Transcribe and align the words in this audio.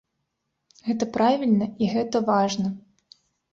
Гэта 0.87 1.09
правільна 1.19 1.69
і 1.85 1.93
гэта 1.93 2.25
важна. 2.33 2.67